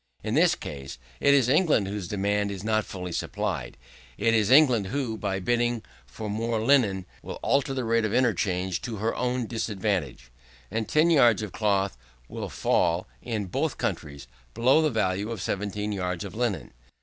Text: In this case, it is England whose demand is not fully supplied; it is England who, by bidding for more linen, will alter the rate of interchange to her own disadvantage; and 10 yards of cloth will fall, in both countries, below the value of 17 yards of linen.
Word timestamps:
In 0.23 0.33
this 0.33 0.55
case, 0.55 0.97
it 1.19 1.31
is 1.31 1.47
England 1.47 1.87
whose 1.87 2.07
demand 2.07 2.49
is 2.49 2.63
not 2.63 2.85
fully 2.85 3.11
supplied; 3.11 3.77
it 4.17 4.33
is 4.33 4.49
England 4.49 4.87
who, 4.87 5.15
by 5.15 5.39
bidding 5.39 5.83
for 6.07 6.27
more 6.27 6.59
linen, 6.59 7.05
will 7.21 7.37
alter 7.43 7.71
the 7.75 7.83
rate 7.83 8.03
of 8.03 8.11
interchange 8.11 8.81
to 8.81 8.95
her 8.95 9.13
own 9.15 9.45
disadvantage; 9.45 10.31
and 10.71 10.89
10 10.89 11.11
yards 11.11 11.43
of 11.43 11.51
cloth 11.51 11.99
will 12.27 12.49
fall, 12.49 13.07
in 13.21 13.45
both 13.45 13.77
countries, 13.77 14.25
below 14.55 14.81
the 14.81 14.89
value 14.89 15.29
of 15.29 15.39
17 15.39 15.91
yards 15.91 16.23
of 16.23 16.33
linen. 16.33 16.73